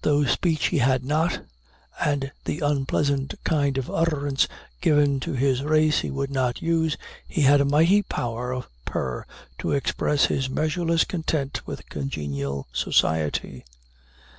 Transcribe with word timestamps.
Though 0.00 0.24
speech 0.24 0.68
he 0.68 0.78
had 0.78 1.04
not, 1.04 1.42
and 2.02 2.32
the 2.46 2.60
unpleasant 2.60 3.34
kind 3.44 3.76
of 3.76 3.90
utterance 3.90 4.48
given 4.80 5.20
to 5.20 5.34
his 5.34 5.62
race 5.62 5.98
he 6.00 6.10
would 6.10 6.30
not 6.30 6.62
use, 6.62 6.96
he 7.28 7.42
had 7.42 7.60
a 7.60 7.66
mighty 7.66 8.02
power 8.02 8.52
of 8.54 8.70
purr 8.86 9.26
to 9.58 9.72
express 9.72 10.24
his 10.24 10.48
measureless 10.48 11.04
content 11.04 11.60
with 11.66 11.90
congenial 11.90 12.68
society. 12.72 13.66